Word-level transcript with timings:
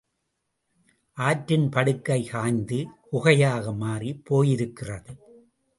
ஆற்றின் 1.17 1.69
படுகை 1.69 2.29
காய்ந்து, 2.29 2.79
குகையாக 3.11 3.75
மாறிப் 3.75 4.23
போயிருக்கிறது. 4.29 5.13